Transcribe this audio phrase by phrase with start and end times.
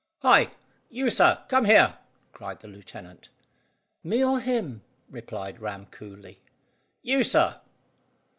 [0.23, 0.49] "Hi!
[0.89, 1.99] You, sir; come here!"
[2.33, 3.29] cried the lieutenant.
[4.03, 4.81] "Me, or him?"
[5.11, 6.41] replied Ram coolly.
[7.03, 7.61] "You, sir."